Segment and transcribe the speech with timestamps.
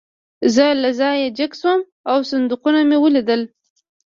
[0.55, 3.41] زه له ځایه جګ شوم او صندوقونه مې ولیدل